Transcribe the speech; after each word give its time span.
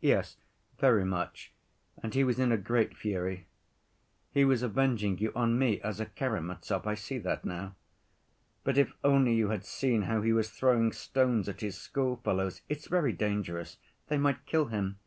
"Yes, 0.00 0.36
very 0.80 1.04
much, 1.04 1.52
and 2.02 2.12
he 2.12 2.24
was 2.24 2.40
in 2.40 2.50
a 2.50 2.56
great 2.56 2.96
fury. 2.96 3.46
He 4.32 4.44
was 4.44 4.64
avenging 4.64 5.18
you 5.18 5.30
on 5.36 5.56
me 5.60 5.80
as 5.82 6.00
a 6.00 6.06
Karamazov, 6.06 6.88
I 6.88 6.96
see 6.96 7.18
that 7.18 7.44
now. 7.44 7.76
But 8.64 8.76
if 8.78 8.92
only 9.04 9.32
you 9.32 9.50
had 9.50 9.64
seen 9.64 10.02
how 10.10 10.22
he 10.22 10.32
was 10.32 10.50
throwing 10.50 10.90
stones 10.90 11.48
at 11.48 11.60
his 11.60 11.76
school‐fellows! 11.76 12.62
It's 12.68 12.88
very 12.88 13.12
dangerous. 13.12 13.76
They 14.08 14.18
might 14.18 14.44
kill 14.44 14.64
him. 14.64 14.98